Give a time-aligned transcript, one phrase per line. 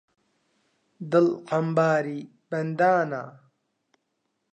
[1.11, 2.19] دڵ عەمباری
[2.49, 3.23] بەندانە